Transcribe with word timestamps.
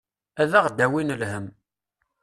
Ad 0.41 0.51
aɣ-d-awin 0.59 1.15
lhemm. 1.21 1.45